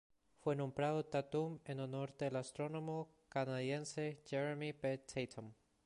[0.39, 4.97] Fue nombrado Tatum en honor del astrónomo canadiense Jeremy B.
[4.97, 5.51] Tatum.